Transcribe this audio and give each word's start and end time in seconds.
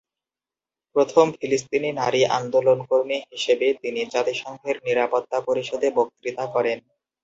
প্রথম 0.95 1.25
ফিলিস্তিনি 1.37 1.89
নারী 1.93 2.21
আন্দোলনকর্মী 2.37 3.17
হিসেবে 3.31 3.67
তিনি 3.81 4.01
জাতিসংঘের 4.13 4.75
নিরাপত্তা 4.87 5.37
পরিষদে 5.47 5.87
বক্তৃতা 5.97 6.45
করেন। 6.53 6.77